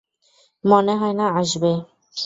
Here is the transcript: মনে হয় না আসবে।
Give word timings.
মনে 0.63 0.93
হয় 0.95 1.15
না 1.19 1.25
আসবে। 1.39 1.71